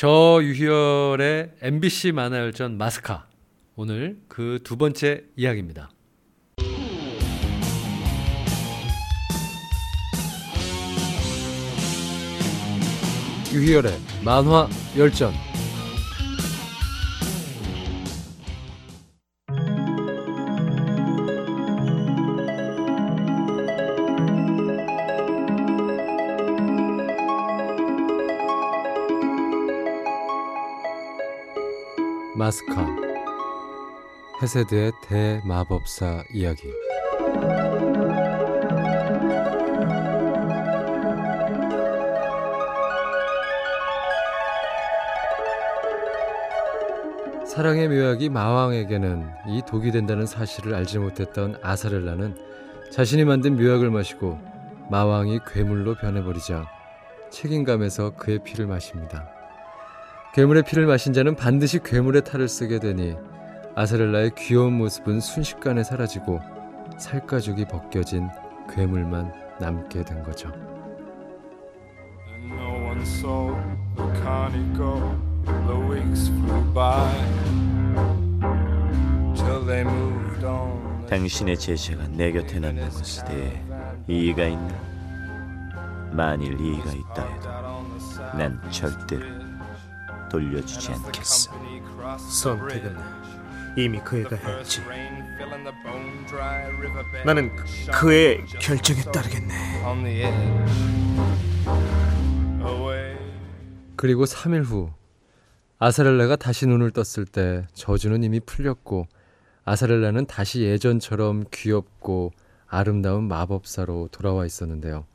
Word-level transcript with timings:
저 0.00 0.40
유희열의 0.42 1.56
MBC 1.60 2.12
만화열전 2.12 2.78
마스카. 2.78 3.26
오늘 3.76 4.18
그 4.28 4.58
두 4.64 4.78
번째 4.78 5.24
이야기입니다. 5.36 5.90
유희열의 13.52 13.92
만화 14.24 14.70
열전. 14.96 15.49
마스카 32.40 32.86
헤세드의 34.40 34.92
대마법사 35.02 36.24
이야기 36.32 36.72
사랑의 47.44 47.88
묘약이 47.88 48.30
마왕에게는 48.30 49.28
이 49.48 49.60
독이 49.68 49.92
된다는 49.92 50.24
사실을 50.24 50.74
알지 50.74 50.98
못했던 50.98 51.58
아사렐라는 51.62 52.38
자신이 52.90 53.26
만든 53.26 53.56
묘약을 53.56 53.90
마시고 53.90 54.38
마왕이 54.90 55.40
괴물로 55.46 55.96
변해버리자 55.96 56.64
책임감에서 57.28 58.16
그의 58.16 58.42
피를 58.42 58.66
마십니다. 58.66 59.39
괴물의 60.32 60.62
피를 60.62 60.86
마신 60.86 61.12
자는 61.12 61.34
반드시 61.34 61.80
괴물의 61.82 62.22
탈을 62.24 62.46
쓰게 62.48 62.78
되니 62.78 63.16
아사렐라의 63.74 64.32
귀여운 64.36 64.74
모습은 64.74 65.20
순식간에 65.20 65.82
사라지고 65.82 66.40
살가죽이 66.98 67.64
벗겨진 67.64 68.28
괴물만 68.72 69.32
남게 69.58 70.04
된 70.04 70.22
거죠. 70.22 70.48
No 72.44 72.86
one 72.86 73.02
saw 73.02 73.54
the 73.96 74.22
carney 74.22 74.72
go. 74.76 75.00
The 75.66 75.76
weeks 75.88 76.28
flew 76.28 76.72
by 76.72 77.10
till 79.34 79.66
they 79.66 79.82
moved 79.82 80.44
on. 80.44 81.06
당신의 81.08 81.58
제자가 81.58 82.06
내 82.08 82.30
곁에 82.30 82.60
남는 82.60 82.88
것에 82.90 83.24
대해 83.24 83.62
이의가 84.06 84.44
있나? 84.44 84.90
만일 86.12 86.60
이의가 86.60 86.92
있다 86.92 87.26
해도 87.26 87.48
난 88.36 88.60
절대로 88.70 89.39
돌려주지 90.30 90.92
않겠어. 90.92 91.52
선택은 92.18 92.96
이미 93.76 94.00
그 94.02 94.18
애가 94.20 94.36
했지. 94.36 94.80
나는 97.24 97.54
그 97.92 98.12
애의 98.12 98.46
결정에 98.46 99.02
따르겠네. 99.02 99.82
그리고 103.96 104.24
3일 104.24 104.64
후 104.64 104.90
아사렐라가 105.78 106.36
다시 106.36 106.66
눈을 106.66 106.90
떴을 106.90 107.26
때 107.26 107.66
저주는 107.74 108.22
이미 108.24 108.40
풀렸고 108.40 109.06
아사렐라는 109.64 110.26
다시 110.26 110.62
예전처럼 110.62 111.44
귀엽고 111.52 112.32
아름다운 112.66 113.28
마법사로 113.28 114.08
돌아와 114.10 114.46
있었는데요. 114.46 115.06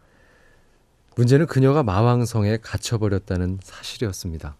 문제는 1.16 1.46
그녀가 1.46 1.82
마왕성에 1.84 2.58
갇혀버렸다는 2.62 3.60
사실이었습니다. 3.64 4.56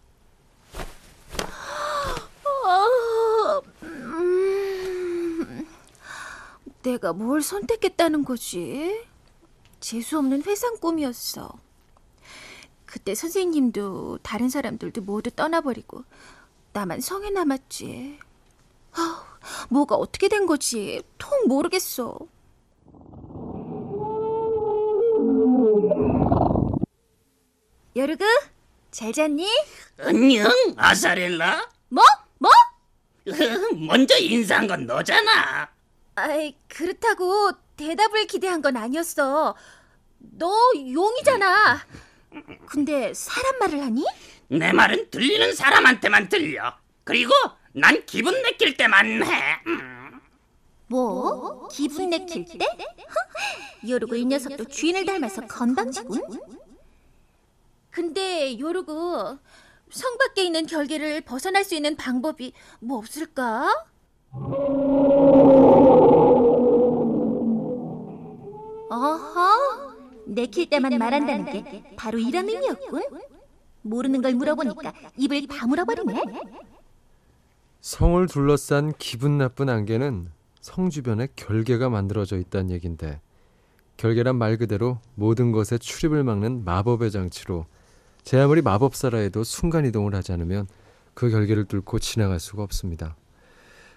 내가 6.86 7.12
뭘 7.12 7.42
선택했다는 7.42 8.24
거지? 8.24 9.04
재수 9.80 10.18
없는 10.18 10.44
회상 10.44 10.76
꿈이었어. 10.76 11.52
그때 12.84 13.16
선생님도 13.16 14.20
다른 14.22 14.48
사람들도 14.48 15.02
모두 15.02 15.32
떠나버리고 15.32 16.04
나만 16.72 17.00
성에 17.00 17.30
남았지. 17.30 18.20
아, 18.92 19.38
뭐가 19.68 19.96
어떻게 19.96 20.28
된 20.28 20.46
거지? 20.46 21.02
통 21.18 21.48
모르겠어. 21.48 22.18
여르그, 27.96 28.24
잘 28.92 29.12
잤니? 29.12 29.48
안녕, 29.98 30.48
아사렐라. 30.76 31.68
뭐? 31.88 32.04
뭐? 32.38 32.50
먼저 33.88 34.16
인사한 34.18 34.68
건 34.68 34.86
너잖아. 34.86 35.75
아이, 36.16 36.56
그렇다고 36.66 37.52
대답을 37.76 38.26
기대한 38.26 38.62
건 38.62 38.76
아니었어. 38.76 39.54
너 40.18 40.50
용이잖아. 40.74 41.78
근데 42.66 43.12
사람 43.14 43.58
말을 43.58 43.82
하니? 43.82 44.04
내 44.48 44.72
말은 44.72 45.10
들리는 45.10 45.54
사람한테만 45.54 46.28
들려. 46.28 46.74
그리고 47.04 47.32
난 47.72 48.04
기분 48.06 48.42
내킬 48.42 48.76
때만 48.76 49.22
해. 49.22 49.60
음. 49.66 50.20
뭐? 50.88 51.68
기분 51.68 52.08
내킬 52.10 52.46
때? 52.46 52.66
요르고 53.86 54.16
이 54.16 54.24
녀석도 54.24 54.64
주인을 54.68 55.04
닮아서 55.04 55.46
건방지군. 55.46 56.40
근데 57.90 58.58
요르고 58.58 59.38
성 59.90 60.18
밖에 60.18 60.44
있는 60.44 60.66
결계를 60.66 61.20
벗어날 61.20 61.62
수 61.64 61.74
있는 61.74 61.96
방법이 61.96 62.52
뭐 62.80 62.98
없을까? 62.98 63.68
어허, 68.96 69.94
내킬 70.26 70.70
때만 70.70 70.96
말한다는 70.98 71.44
게 71.52 71.82
바로 71.96 72.18
이런 72.18 72.48
의미였군. 72.48 73.02
모르는 73.82 74.22
걸 74.22 74.34
물어보니까 74.34 74.92
입을 75.16 75.46
다물어 75.46 75.84
버리네. 75.84 76.22
성을 77.80 78.26
둘러싼 78.26 78.92
기분 78.98 79.38
나쁜 79.38 79.68
안개는 79.68 80.30
성 80.60 80.90
주변에 80.90 81.28
결계가 81.36 81.88
만들어져 81.88 82.36
있다는 82.38 82.70
얘긴데 82.72 83.20
결계란 83.96 84.36
말 84.36 84.56
그대로 84.56 84.98
모든 85.14 85.52
것에 85.52 85.78
출입을 85.78 86.24
막는 86.24 86.64
마법의 86.64 87.12
장치로 87.12 87.66
제 88.24 88.40
아무리 88.40 88.60
마법사라 88.60 89.18
해도 89.18 89.44
순간 89.44 89.84
이동을 89.86 90.14
하지 90.16 90.32
않으면 90.32 90.66
그 91.14 91.30
결계를 91.30 91.66
뚫고 91.66 92.00
지나갈 92.00 92.40
수가 92.40 92.64
없습니다. 92.64 93.14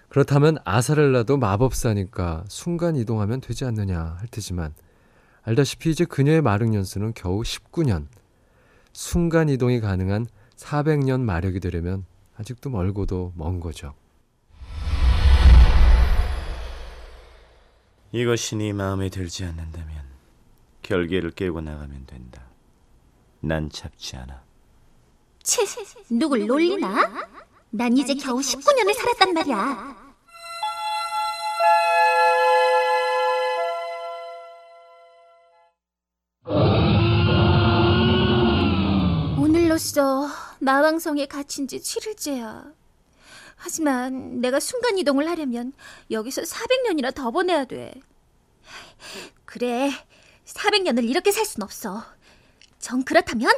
그렇다면 0.08 0.58
아사렐라도 0.64 1.36
마법사니까 1.36 2.44
순간 2.48 2.94
이동하면 2.96 3.40
되지 3.40 3.64
않느냐 3.64 4.16
할 4.18 4.28
테지만 4.28 4.72
알다시피 5.42 5.90
이제 5.90 6.04
그녀의 6.04 6.42
마력 6.42 6.74
연수는 6.74 7.14
겨우 7.14 7.42
19년. 7.42 8.06
순간 8.92 9.48
이동이 9.48 9.80
가능한 9.80 10.26
400년 10.56 11.20
마력이 11.20 11.60
되려면 11.60 12.04
아직도 12.36 12.70
멀고도 12.70 13.32
먼 13.36 13.60
거죠. 13.60 13.94
이것이 18.12 18.56
네 18.56 18.72
마음에 18.72 19.08
들지 19.08 19.44
않는다면 19.44 20.04
결계를 20.82 21.30
깨고 21.30 21.60
나가면 21.60 22.06
된다. 22.06 22.42
난 23.40 23.70
잡지 23.70 24.16
않아. 24.16 24.42
치, 25.42 25.60
누굴 26.10 26.46
놀리나? 26.46 27.28
난 27.70 27.96
이제 27.96 28.14
겨우 28.14 28.40
19년을 28.40 28.94
살았단 28.94 29.32
말이야. 29.32 29.99
오늘로써 39.80 40.28
마왕성에 40.58 41.24
갇힌 41.24 41.66
지 41.66 41.78
7일째야. 41.78 42.74
하지만 43.56 44.40
내가 44.42 44.60
순간 44.60 44.98
이동을 44.98 45.26
하려면 45.28 45.72
여기서 46.10 46.42
400년이나 46.42 47.14
더 47.14 47.30
보내야 47.30 47.64
돼. 47.64 47.94
그래, 49.46 49.90
400년을 50.44 51.08
이렇게 51.08 51.32
살 51.32 51.46
순 51.46 51.62
없어. 51.62 52.04
정 52.78 53.02
그렇다면 53.04 53.50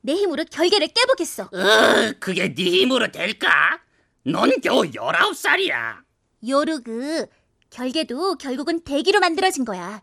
내 0.00 0.14
힘으로 0.14 0.44
결계를 0.50 0.88
깨보겠어. 0.88 1.44
어, 1.44 2.12
그게 2.18 2.52
네 2.52 2.62
힘으로 2.64 3.12
될까? 3.12 3.80
넌 4.24 4.60
겨우 4.60 4.82
19살이야. 4.82 5.98
요르그, 6.48 7.26
결계도 7.70 8.36
결국은 8.38 8.80
대기로 8.80 9.20
만들어진 9.20 9.64
거야. 9.64 10.02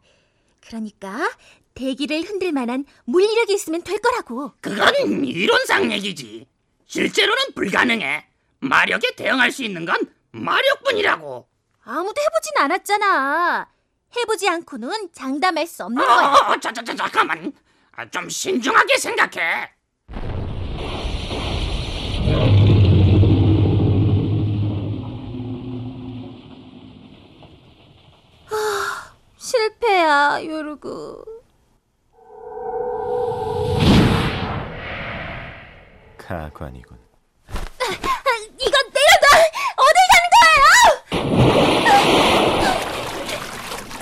그러니까 0.61 1.29
대기를 1.81 2.23
흔들 2.23 2.51
만한 2.51 2.85
물리력이 3.05 3.53
있으면 3.53 3.83
될 3.83 3.99
거라고. 3.99 4.51
그건 4.61 4.93
이론상 5.25 5.91
얘기지. 5.91 6.47
실제로는 6.87 7.53
불가능해. 7.55 8.25
마력에 8.59 9.11
대응할 9.15 9.51
수 9.51 9.63
있는 9.63 9.85
건 9.85 9.97
마력뿐이라고. 10.31 11.47
아무도 11.83 12.21
해보진 12.21 12.57
않았잖아. 12.57 13.67
해보지 14.17 14.49
않고는 14.49 15.09
장담할 15.13 15.67
수 15.67 15.83
없는 15.85 16.03
어, 16.03 16.05
거야. 16.07 16.27
어, 16.27 16.51
어, 16.53 16.59
자, 16.59 16.71
자, 16.73 16.83
잠깐만. 16.83 17.53
아, 17.91 18.09
좀 18.09 18.27
신중하게 18.27 18.97
생각해. 18.97 19.69
아, 28.49 29.13
실패야, 29.37 30.39
요르구. 30.45 31.23
가관이군. 36.27 36.99
이건 38.59 38.91
내려놔! 38.91 39.27
어딜 39.77 39.99
가는 40.11 40.27
거예요? 40.35 40.65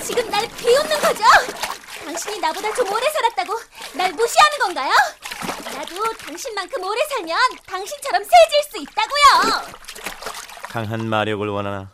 지금 0.02 0.28
날 0.30 0.48
비웃는 0.56 0.98
거죠? 1.00 1.22
당신이 2.04 2.40
나보다 2.40 2.74
좀 2.74 2.90
오래 2.92 3.06
살았다고 3.10 3.52
날 3.94 4.12
무시하는 4.12 4.58
건가요? 4.58 4.92
나도 5.72 6.12
당신만큼 6.14 6.82
오래 6.82 7.00
살면 7.10 7.38
당신처럼 7.64 8.24
세질 8.24 8.62
수 8.70 8.78
있다고요. 8.78 9.62
강한 10.68 11.06
마력을 11.08 11.46
원하나? 11.48 11.92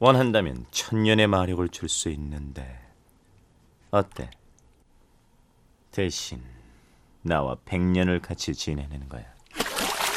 원한다면 0.00 0.66
천년의 0.72 1.28
마력을 1.28 1.68
줄 1.68 1.88
수 1.88 2.08
있는데 2.10 2.80
어때? 3.92 4.30
대신 5.92 6.44
나와 7.26 7.56
백년을 7.64 8.20
같이 8.20 8.54
지내는 8.54 9.08
거야. 9.08 9.24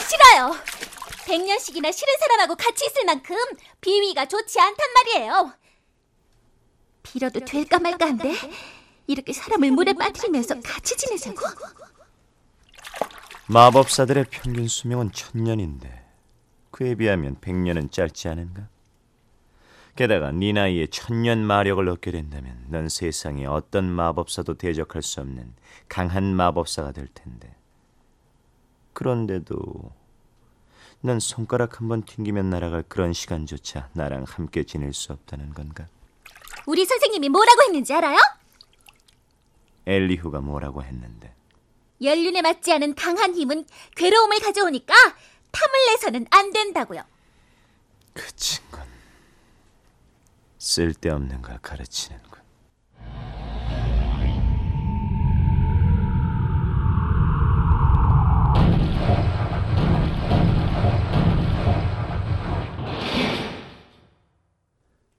싫어요. 0.07 0.55
100년씩이나 1.25 1.91
싫은 1.91 2.13
사람하고 2.19 2.55
같이 2.55 2.85
있을 2.85 3.05
만큼 3.05 3.35
비위가 3.81 4.25
좋지 4.25 4.59
않단 4.59 4.77
말이에요. 4.93 5.53
빌어도 7.03 7.39
될까 7.41 7.79
말까 7.79 8.05
한데 8.05 8.33
이렇게 9.07 9.33
사람을 9.33 9.71
물에 9.71 9.93
빠뜨리면서 9.93 10.61
같이 10.61 10.95
지내자고? 10.95 11.41
마법사들의 13.47 14.25
평균 14.29 14.67
수명은 14.67 15.11
천년인데 15.11 16.05
그에 16.69 16.95
비하면 16.95 17.39
백년은 17.41 17.89
짧지 17.89 18.27
않은가? 18.27 18.69
게다가 19.99 20.31
네 20.31 20.53
나이에 20.53 20.87
천년 20.87 21.39
마력을 21.45 21.85
얻게 21.89 22.11
된다면 22.11 22.63
넌 22.69 22.87
세상에 22.87 23.45
어떤 23.45 23.83
마법사도 23.83 24.53
대적할 24.53 25.01
수 25.01 25.19
없는 25.19 25.53
강한 25.89 26.23
마법사가 26.37 26.93
될 26.93 27.09
텐데 27.13 27.53
그런데도 28.93 29.91
넌 31.01 31.19
손가락 31.19 31.81
한 31.81 31.89
번 31.89 32.03
튕기면 32.03 32.49
날아갈 32.49 32.83
그런 32.87 33.11
시간조차 33.11 33.89
나랑 33.91 34.23
함께 34.25 34.63
지낼 34.63 34.93
수 34.93 35.11
없다는 35.11 35.53
건가? 35.53 35.85
우리 36.65 36.85
선생님이 36.85 37.27
뭐라고 37.27 37.63
했는지 37.63 37.93
알아요? 37.93 38.17
엘리후가 39.85 40.39
뭐라고 40.39 40.81
했는데 40.81 41.35
연륜에 42.01 42.41
맞지 42.41 42.71
않은 42.71 42.95
강한 42.95 43.35
힘은 43.35 43.65
괴로움을 43.97 44.39
가져오니까 44.39 44.93
탐을 45.51 45.73
내서는 45.91 46.25
안 46.31 46.53
된다고요. 46.53 47.01
그 48.13 48.33
친구는 48.37 48.78
쓸데없는 50.59 51.41
걸 51.41 51.57
가르치는군. 51.61 52.29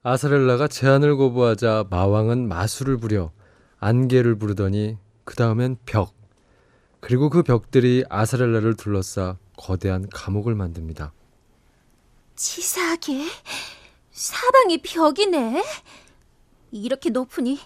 아사렐라가 0.02 0.66
제안을 0.66 1.16
거부하자 1.16 1.86
마왕은 1.90 2.48
마술을 2.48 2.96
부려 2.96 3.32
안개를 3.80 4.38
부르더니 4.38 4.96
그 5.24 5.36
다음엔 5.36 5.76
벽 5.84 6.14
그리고 7.00 7.28
그 7.28 7.42
벽들이 7.42 8.04
아사렐라를 8.08 8.76
둘러싸 8.76 9.36
거대한 9.56 10.08
감옥을 10.08 10.54
만듭니다. 10.54 11.12
치사하게 12.34 13.26
사방이 14.20 14.82
벽이네. 14.82 15.64
이렇게 16.72 17.08
높으니 17.08 17.58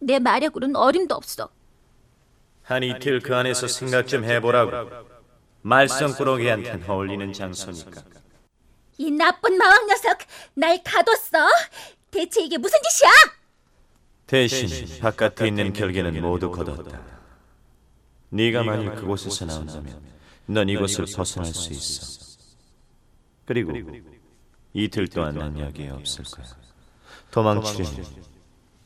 내 0.00 0.18
마력으로는 0.18 0.74
어림도 0.74 1.14
없어. 1.14 1.50
한 2.62 2.82
이틀 2.82 3.20
그 3.20 3.36
안에서 3.36 3.68
생각 3.68 4.08
좀 4.08 4.24
해보라고. 4.24 4.90
말썽꾸러기한텐 5.62 6.84
어울리는 6.90 7.32
장소니까. 7.32 8.02
이 8.98 9.10
나쁜 9.12 9.56
마왕 9.56 9.86
녀석 9.86 10.18
날 10.54 10.82
가뒀어. 10.82 11.48
대체 12.10 12.42
이게 12.42 12.58
무슨 12.58 12.80
짓이야? 12.82 13.10
대신 14.26 14.98
바깥에 14.98 15.46
있는 15.46 15.72
결계는 15.72 16.20
모두 16.20 16.50
걷었다. 16.50 17.02
네가 18.30 18.64
만일 18.64 18.96
그곳에서 18.96 19.44
나온다면 19.44 20.02
넌 20.46 20.68
이곳을 20.68 21.06
벗어날 21.14 21.54
수 21.54 21.72
있어. 21.72 22.26
그리고 23.46 23.72
이틀 24.72 25.08
동안 25.08 25.34
난 25.34 25.58
여기에 25.58 25.90
없을 25.90 26.24
거야. 26.24 26.46
도망치려면 27.30 28.24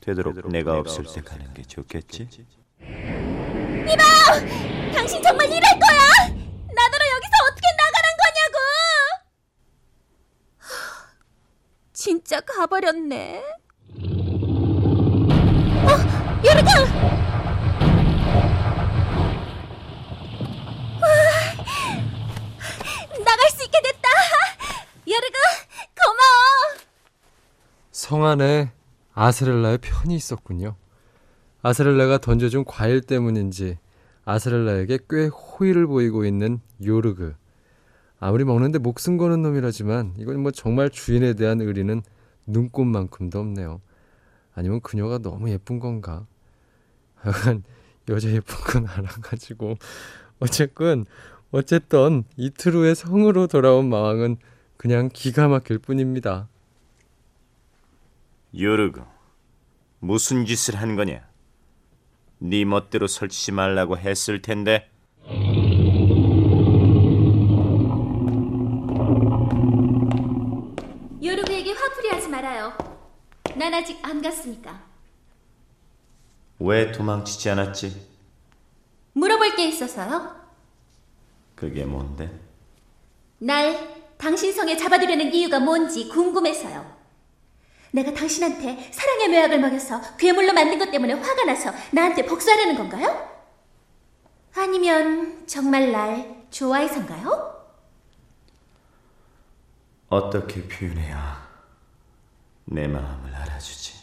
되도록 0.01 0.49
내가 0.49 0.79
없을 0.79 1.05
때 1.05 1.21
가는 1.23 1.53
게 1.55 1.63
좋겠지? 1.63 2.29
당신 4.95 5.23
정말 5.23 5.47
이럴 5.47 5.61
거야? 5.61 6.29
나더러 6.29 7.05
여기서 7.17 7.33
어떻게 7.51 7.67
나가란 7.77 8.17
거냐고? 8.23 8.59
하, 10.59 10.67
진짜 11.93 12.41
가버렸네. 12.41 13.43
어, 15.85 15.91
요르가! 16.47 17.05
나갈 23.25 23.51
수 23.51 23.65
있게 23.65 23.81
됐다. 23.83 24.09
요르가 25.09 25.39
고마워. 25.95 26.79
성 28.15 28.25
안에 28.27 28.71
아스렐라의 29.13 29.79
편이 29.79 30.15
있었군요. 30.15 30.77
아스렐라가 31.63 32.19
던져준 32.19 32.65
과일 32.65 33.01
때문인지 33.01 33.77
아스렐라에게 34.25 35.01
꽤 35.11 35.27
호의를 35.27 35.89
보이고 35.89 36.25
있는 36.25 36.61
요르그. 36.81 37.35
아무리 38.21 38.45
먹는데 38.45 38.79
목숨 38.79 39.17
거는 39.17 39.43
놈이라지만 39.43 40.15
이건 40.19 40.39
뭐 40.45 40.53
정말 40.53 40.91
주인에 40.91 41.35
대한 41.35 41.61
의리는 41.61 42.03
눈꽃만큼도 42.47 43.37
없네요. 43.37 43.81
아니면 44.55 44.81
그녀가 44.81 45.19
너무 45.19 45.51
예쁜 45.51 45.81
건가? 45.81 46.25
약간 47.27 47.65
여자 48.09 48.31
예쁜 48.31 48.55
건 48.61 48.87
알아가지고 48.87 49.75
어쨌건 50.39 51.05
어쨌든 51.51 52.23
이틀 52.37 52.75
후에 52.75 52.95
성으로 52.95 53.49
돌아온 53.49 53.89
마왕은 53.89 54.37
그냥 54.77 55.11
기가 55.13 55.49
막힐 55.49 55.79
뿐입니다. 55.79 56.49
요르고 58.59 59.03
무슨 59.99 60.47
짓을 60.47 60.77
한 60.77 60.97
거냐? 60.97 61.27
네 62.39 62.65
멋대로 62.65 63.07
설치지 63.07 63.53
말라고 63.53 63.99
했을 63.99 64.43
텐데 64.43 64.91
요르그에게 71.23 71.73
화풀이 71.73 72.09
하지 72.11 72.29
말아요. 72.29 72.73
난 73.57 73.73
아직 73.75 73.99
안 74.03 74.21
갔으니까. 74.21 74.85
왜 76.61 76.93
도망치지 76.93 77.51
않았지? 77.51 78.15
물어볼 79.15 79.57
게 79.57 79.69
있어서요. 79.69 80.35
그게 81.55 81.85
뭔데? 81.85 82.31
날 83.39 84.15
당신 84.17 84.53
성에 84.53 84.77
잡아두려는 84.77 85.33
이유가 85.33 85.59
뭔지 85.61 86.09
궁금해서요. 86.09 87.04
내가 87.95 88.13
당신한테 88.13 88.91
사랑의 88.91 89.29
묘약을 89.29 89.61
먹여서 89.61 90.17
괴물로 90.17 90.53
만든 90.53 90.81
것 90.81 90.91
때문에 90.91 91.13
화가 91.15 91.45
나서 91.45 91.73
나한테 91.93 92.27
복수하려는 92.27 92.75
건가요? 92.75 93.33
아니면 94.57 95.47
정말 95.47 95.93
날 95.93 96.45
좋아해서인가요? 96.51 97.55
어떻게 100.09 100.67
표현해야 100.67 101.49
내 102.65 102.89
마음을 102.89 103.33
알아주지? 103.33 103.95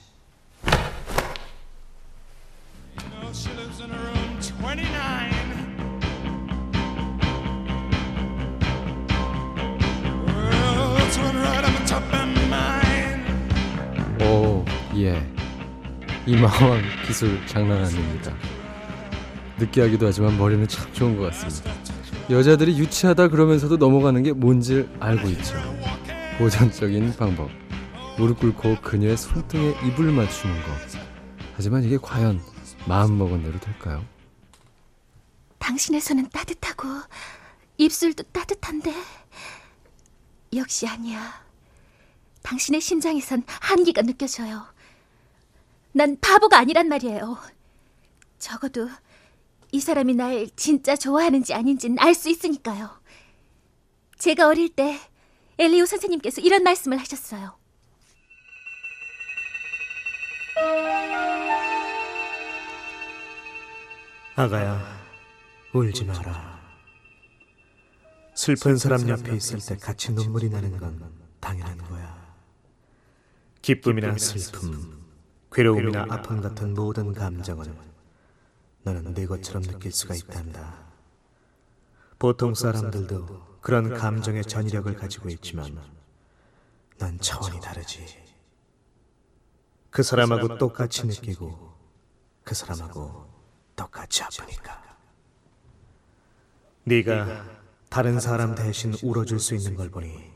know 12.24 12.41
예. 15.02 15.22
이 16.26 16.36
마왕 16.36 16.82
기술 17.08 17.46
장난 17.48 17.84
아닙니다. 17.84 18.34
느끼하기도 19.58 20.06
하지만 20.06 20.38
머리는 20.38 20.68
참 20.68 20.92
좋은 20.94 21.18
것 21.18 21.24
같습니다. 21.32 21.72
여자들이 22.30 22.78
유치하다 22.78 23.30
그러면서도 23.30 23.78
넘어가는 23.78 24.22
게 24.24 24.32
뭔지 24.32 24.88
알고 25.00 25.28
있죠. 25.30 25.56
고전적인 26.38 27.16
방법. 27.18 27.50
무릎 28.18 28.40
꿇고 28.40 28.82
그녀의 28.82 29.18
손등에 29.18 29.76
입을 29.88 30.12
맞추는 30.12 30.56
것. 30.64 30.72
하지만 31.56 31.84
이게 31.84 31.98
과연 31.98 32.42
마음먹은 32.88 33.44
대로 33.44 33.60
될까요? 33.60 34.04
손은 36.02 36.30
따뜻하고 36.30 36.88
입술도 37.78 38.24
따뜻한데 38.32 38.94
역시 40.56 40.88
아니야. 40.88 41.44
당신의 42.44 42.82
심장에선 42.82 43.44
한기가 43.48 44.02
느껴져요. 44.02 44.66
난 45.94 46.18
바보가 46.20 46.58
아니란 46.58 46.88
말이에요. 46.88 47.38
적어도 48.40 48.90
이 49.72 49.80
사람이 49.80 50.16
날 50.16 50.48
진짜 50.56 50.96
좋아하는지 50.96 51.54
아닌지는 51.54 52.00
알 52.00 52.14
수 52.14 52.30
있으니까요. 52.30 52.90
제가 54.18 54.48
어릴 54.48 54.70
때 54.70 55.00
엘리오 55.58 55.86
선생님께서 55.86 56.42
이런 56.42 56.64
말씀을 56.64 56.98
하셨어요. 56.98 57.58
아가야, 64.36 64.82
울지 65.74 66.06
마라. 66.06 66.60
슬픈 68.34 68.78
사람 68.78 69.08
옆에 69.10 69.36
있을 69.36 69.60
때 69.60 69.76
같이 69.78 70.12
눈물이 70.14 70.50
나는 70.50 70.78
건 70.78 71.12
당연한 71.40 71.78
거야. 71.78 72.36
기쁨이나 73.62 74.18
슬픔, 74.18 75.01
괴로움이나 75.52 76.06
아픔 76.10 76.42
같은 76.42 76.74
모든 76.74 77.14
감정은 77.14 77.78
너는 78.84 79.14
내 79.14 79.26
것처럼 79.26 79.64
느낄 79.64 79.92
수가 79.92 80.16
있단다. 80.16 80.92
보통 82.18 82.54
사람들도 82.54 83.58
그런 83.62 83.94
감정의 83.94 84.44
전이력을 84.44 84.96
가지고 84.96 85.30
있지만 85.30 85.78
넌 86.98 87.20
차원이 87.20 87.60
다르지. 87.60 88.06
그 89.90 90.04
사람하고 90.04 90.58
똑같이 90.58 91.06
느끼고 91.06 91.74
그 92.44 92.56
사람하고 92.56 93.28
똑같이 93.76 94.24
아프니까. 94.24 94.82
네가 96.86 97.46
다른 97.90 98.20
사람 98.20 98.56
대신 98.56 98.94
울어줄 99.04 99.40
수 99.40 99.54
있는 99.54 99.76
걸 99.76 99.90
보니 99.90 100.32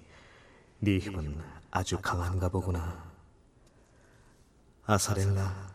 네 0.80 0.98
힘은 0.98 1.42
아주 1.72 1.98
강한가 2.02 2.50
보구나. 2.50 3.15
아사렐라, 4.86 5.74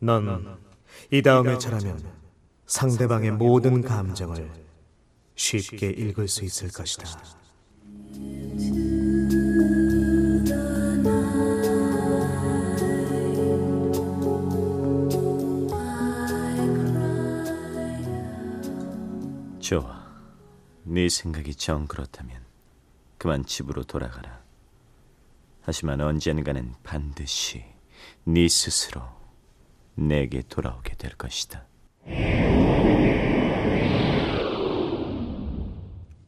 넌 0.00 0.58
이 1.10 1.22
다음에 1.22 1.58
잘하면 1.58 2.02
상대방의 2.66 3.32
모든 3.32 3.82
감정을 3.82 4.50
쉽게 5.34 5.90
읽을 5.90 6.26
수 6.28 6.44
있을 6.44 6.70
것이다. 6.70 7.06
좋아. 19.60 20.06
네 20.84 21.08
생각이 21.08 21.54
정 21.56 21.86
그렇다면 21.86 22.44
그만 23.18 23.44
집으로 23.44 23.82
돌아가라. 23.82 24.40
하지만 25.62 26.00
언젠가는 26.00 26.74
반드시 26.84 27.75
네 28.24 28.48
스스로 28.48 29.02
내게 29.94 30.42
돌아오게 30.42 30.96
될 30.96 31.12
것이다. 31.16 31.66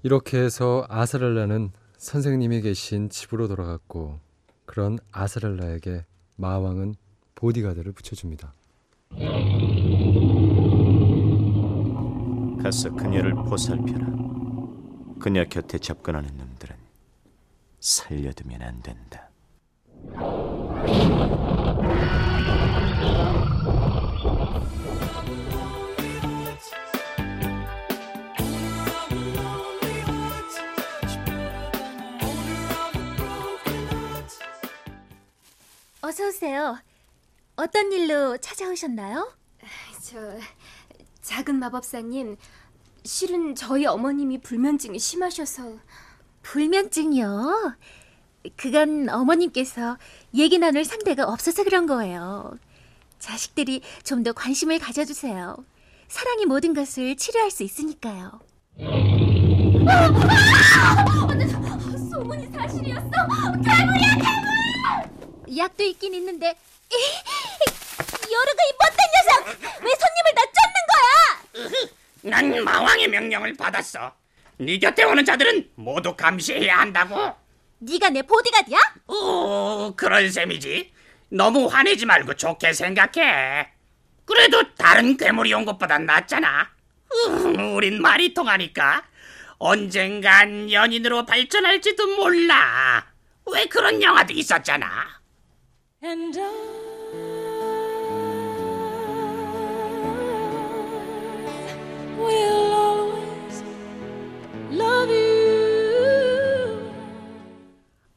이렇게 0.03 0.39
해서 0.39 0.87
아스랄라는 0.89 1.73
선생님이 1.97 2.63
계신 2.63 3.11
집으로 3.11 3.49
돌아갔고 3.49 4.21
그런 4.65 4.99
아스랄라에게 5.13 6.05
마왕은 6.37 6.95
보디가드를 7.35 7.93
붙여줍니다. 7.93 8.53
가서 12.63 12.91
그녀를 12.95 13.35
보살펴라. 13.35 14.07
그녀 15.19 15.45
곁에 15.45 15.79
접근하는 15.79 16.37
놈들은 16.37 16.77
살려두면 17.81 18.63
안 18.63 18.83
된다. 18.83 19.28
어서 36.39 36.47
오세요. 36.47 36.79
어떤 37.57 37.91
일로 37.93 38.37
찾아오셨나요? 38.39 39.33
저 40.01 40.19
작은 41.21 41.57
마법사님 41.57 42.37
실은 43.05 43.55
저희 43.57 43.87
어머님이 43.87 44.41
불면증이 44.41 44.99
심하셔서 45.01 45.79
불면증이요. 46.43 47.75
그건 48.57 49.09
어머님께서 49.09 49.99
얘기 50.35 50.59
나눌 50.59 50.85
상대가 50.85 51.25
없어서 51.27 51.65
그런 51.65 51.87
거예요. 51.87 52.57
자식들이 53.19 53.83
좀 54.05 54.23
더 54.23 54.33
관심을 54.33 54.79
가져주세요. 54.79 55.57
사랑이 56.07 56.47
모든 56.47 56.73
것을 56.73 57.17
치료할 57.17 57.51
수 57.51 57.65
있으니까요. 57.65 58.39
소문이 62.11 62.47
사실이었어. 62.53 63.11
괴물이야, 63.65 64.15
괴물! 64.17 64.38
약도 65.57 65.83
있긴 65.85 66.15
있는데 66.15 66.47
여르가 68.31 68.63
이 68.63 68.73
못된 68.81 68.99
녀석! 69.15 69.47
왜 69.83 69.91
손님을 69.95 70.35
다 70.35 70.43
쫓는 71.63 71.71
거야? 71.73 72.31
난 72.31 72.65
마왕의 72.65 73.09
명령을 73.09 73.55
받았어. 73.55 74.13
네 74.59 74.79
곁에 74.79 75.05
오는 75.05 75.25
자들은 75.25 75.71
모두 75.77 76.15
감시해야 76.17 76.79
한다고. 76.79 77.35
네가 77.79 78.11
내 78.11 78.23
보디가드야? 78.23 78.79
오, 79.07 79.95
그런 79.97 80.31
셈이지. 80.31 80.93
너무 81.31 81.67
화내지 81.67 82.07
말고 82.07 82.35
좋게 82.35 82.73
생각해. 82.73 83.69
그래도 84.25 84.75
다른 84.75 85.17
괴물이 85.17 85.55
온 85.55 85.65
것보단 85.65 86.05
낫잖아. 86.07 86.69
음, 87.29 87.75
우린 87.77 88.03
말이 88.03 88.35
통하니까 88.35 89.05
언젠간 89.59 90.71
연인으로 90.71 91.25
발전할지도 91.25 92.17
몰라. 92.17 93.07
왜 93.47 93.65
그런 93.67 94.03
영화도 94.03 94.33
있었잖아. 94.35 95.18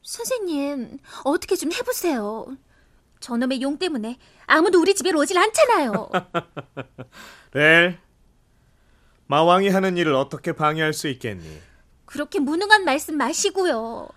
선생님, 0.04 1.00
어떻게 1.24 1.56
좀 1.56 1.72
해보세요. 1.72 2.46
저놈의 3.20 3.62
용 3.62 3.78
때문에 3.80 4.20
아무도 4.46 4.80
우리 4.80 4.94
집에 4.94 5.12
오질 5.12 5.38
않잖아요. 5.38 6.10
렐, 7.54 7.98
마왕이 9.26 9.70
하는 9.70 9.98
일을 9.98 10.14
어떻게 10.14 10.52
방해할 10.52 10.94
수 10.94 11.08
있겠니? 11.08 11.62
그렇게 12.06 12.40
무능한 12.40 12.86
말씀 12.86 13.18
마시고요. 13.18 14.10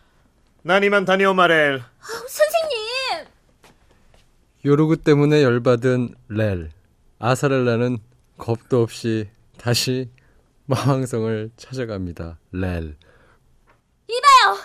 난 0.63 0.83
이만 0.85 1.05
다녀오마 1.07 1.47
렐. 1.47 1.81
아우, 1.81 2.29
선생님! 2.29 2.94
요르그 4.65 5.03
때문에 5.03 5.43
열받은 5.43 6.15
렐 6.29 6.71
아사렐라는 7.19 7.99
겁도 8.39 8.83
없이 8.83 9.29
다시 9.59 10.11
마왕성을 10.65 11.51
찾아갑니다. 11.57 12.39
렐 12.53 12.97
이봐요! 14.09 14.59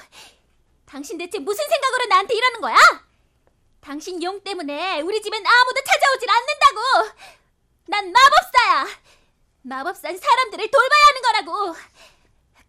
당신 0.86 1.18
대체 1.18 1.40
무슨 1.40 1.68
생각으로 1.68 2.06
나한테 2.06 2.34
이러는 2.34 2.62
거야? 2.62 2.76
당신 3.82 4.24
용 4.24 4.42
때문에 4.42 5.02
우리 5.02 5.22
집엔 5.22 5.44
아무도 5.46 5.82
찾아오질 5.86 6.30
않는다고! 6.30 7.20
난 7.88 8.12
마법사야! 8.12 8.88
마법사는 9.64 10.18
사람들을 10.18 10.72
돌봐야 10.72 11.02
하는 11.10 11.22
거라고! 11.22 11.76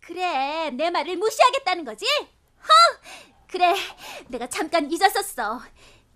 그래, 0.00 0.70
내 0.70 0.90
말을 0.90 1.16
무시하겠다는 1.16 1.84
거지? 1.84 2.06
허! 2.06 2.68
그래, 3.46 3.74
내가 4.28 4.48
잠깐 4.48 4.90
잊었었어. 4.90 5.60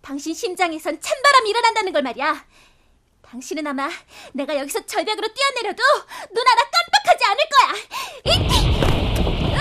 당신 0.04 0.34
심장에선 0.34 1.00
찬바람이 1.00 1.48
일어난다는 1.48 1.92
걸 1.92 2.02
말이야. 2.02 2.44
당신은 3.22 3.66
아마 3.66 3.88
내가 4.34 4.54
여기서 4.58 4.84
절벽으로 4.84 5.26
뛰어내려도 5.32 5.82
눈 6.32 6.44
하나 6.46 6.62
깜빡하지 6.70 7.24
않을 7.24 7.44
거야! 7.50 8.34
이- 8.36 9.54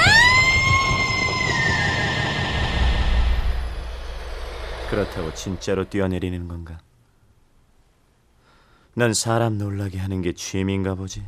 그렇다고 4.90 5.34
진짜로 5.34 5.90
뛰어내리는 5.90 6.48
건가? 6.48 6.80
넌 8.96 9.14
사람 9.14 9.58
놀라게 9.58 9.98
하는 9.98 10.22
게 10.22 10.34
취미인가 10.34 10.94
보지? 10.96 11.24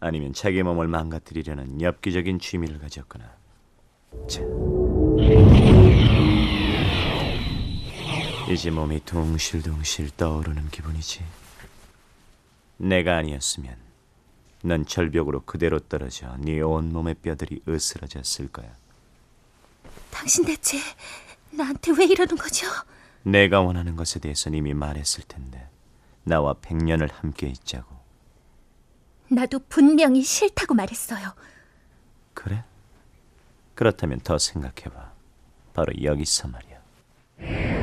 아니면 0.00 0.32
자기 0.32 0.62
몸을 0.62 0.86
망가뜨리려는 0.86 1.80
엽기적인 1.82 2.38
취미를 2.38 2.78
가졌거나. 2.78 3.24
자. 4.28 4.42
이제 8.48 8.70
몸이 8.70 9.00
둥실둥실 9.04 10.10
떠오르는 10.16 10.70
기분이지. 10.70 11.22
내가 12.78 13.16
아니었으면 13.18 13.76
넌 14.62 14.86
절벽으로 14.86 15.42
그대로 15.44 15.78
떨어져 15.78 16.34
네 16.38 16.60
온몸의 16.60 17.16
뼈들이 17.16 17.60
으스러졌을 17.68 18.48
거야. 18.48 18.74
당신 20.10 20.46
대체 20.46 20.78
나한테 21.50 21.92
왜 21.92 22.06
이러는 22.06 22.36
거죠? 22.36 22.66
내가 23.22 23.60
원하는 23.60 23.96
것에 23.96 24.18
대해서 24.18 24.48
이미 24.48 24.72
말했을 24.72 25.24
텐데 25.24 25.68
나와 26.24 26.54
백년을 26.54 27.08
함께 27.12 27.48
있자고. 27.48 27.98
나도 29.30 29.58
분명히 29.68 30.22
싫다고 30.22 30.72
말했어요. 30.72 31.34
그래? 32.32 32.64
그렇다면 33.74 34.20
더 34.20 34.38
생각해봐. 34.38 35.12
바로 35.74 35.92
여기서 36.02 36.48
말이야. 36.48 37.77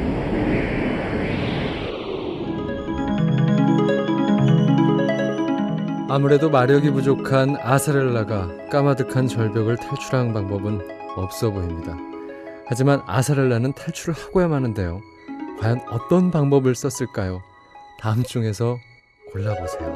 아무래도 6.08 6.52
마력이 6.52 6.92
부족한 6.92 7.58
아사렐라가 7.60 8.70
까마득한 8.70 9.28
절벽을 9.28 9.78
탈출하는 9.78 10.34
방법은 10.34 10.88
없어 11.16 11.50
보입니다. 11.50 11.98
하지만 12.68 13.02
아사렐라는 13.08 13.74
탈출을 13.74 14.14
하고야 14.14 14.48
마는데요. 14.48 15.02
과연 15.60 15.82
어떤 15.90 16.30
방법을 16.30 16.76
썼을까요? 16.76 17.42
다음 18.00 18.22
중에서 18.22 18.78
골라보세요. 19.32 19.94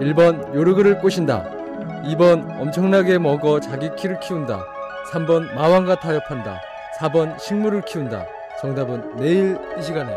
1번 0.00 0.54
요르그를 0.54 1.00
꼬신다. 1.00 1.44
2번 2.04 2.60
엄청나게 2.60 3.18
먹어 3.18 3.60
자기 3.60 3.94
키를 3.96 4.20
키운다. 4.20 4.64
3번 5.12 5.54
마왕과 5.54 6.00
타협한다. 6.00 6.58
4번 7.00 7.38
식물을 7.38 7.82
키운다. 7.82 8.26
정답은 8.62 9.16
내일 9.16 9.58
이 9.78 9.82
시간에 9.82 10.14